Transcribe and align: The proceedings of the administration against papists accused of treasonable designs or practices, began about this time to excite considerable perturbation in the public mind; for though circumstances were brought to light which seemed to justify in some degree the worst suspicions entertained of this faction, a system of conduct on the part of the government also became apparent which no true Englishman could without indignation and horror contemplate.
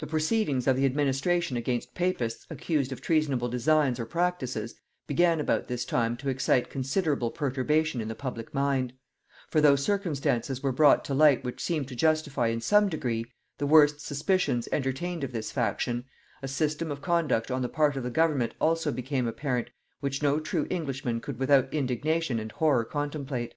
The 0.00 0.06
proceedings 0.06 0.66
of 0.66 0.76
the 0.76 0.84
administration 0.84 1.56
against 1.56 1.94
papists 1.94 2.46
accused 2.50 2.92
of 2.92 3.00
treasonable 3.00 3.48
designs 3.48 3.98
or 3.98 4.04
practices, 4.04 4.74
began 5.06 5.40
about 5.40 5.66
this 5.66 5.86
time 5.86 6.18
to 6.18 6.28
excite 6.28 6.68
considerable 6.68 7.30
perturbation 7.30 8.02
in 8.02 8.08
the 8.08 8.14
public 8.14 8.52
mind; 8.52 8.92
for 9.48 9.62
though 9.62 9.76
circumstances 9.76 10.62
were 10.62 10.72
brought 10.72 11.06
to 11.06 11.14
light 11.14 11.42
which 11.42 11.62
seemed 11.64 11.88
to 11.88 11.96
justify 11.96 12.48
in 12.48 12.60
some 12.60 12.90
degree 12.90 13.24
the 13.56 13.66
worst 13.66 13.98
suspicions 13.98 14.68
entertained 14.70 15.24
of 15.24 15.32
this 15.32 15.50
faction, 15.50 16.04
a 16.42 16.46
system 16.46 16.92
of 16.92 17.00
conduct 17.00 17.50
on 17.50 17.62
the 17.62 17.68
part 17.70 17.96
of 17.96 18.02
the 18.02 18.10
government 18.10 18.52
also 18.60 18.92
became 18.92 19.26
apparent 19.26 19.70
which 20.00 20.22
no 20.22 20.38
true 20.38 20.66
Englishman 20.68 21.18
could 21.18 21.38
without 21.38 21.72
indignation 21.72 22.38
and 22.38 22.52
horror 22.52 22.84
contemplate. 22.84 23.54